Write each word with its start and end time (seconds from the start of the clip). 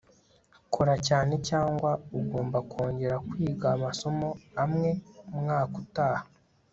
kora 0.73 0.95
cyane, 1.07 1.33
cyangwa 1.49 1.91
ugomba 2.19 2.57
kongera 2.71 3.17
kwiga 3.29 3.67
amasomo 3.75 4.29
amwe 4.63 4.89
umwaka 5.33 5.75
utaha 5.83 6.25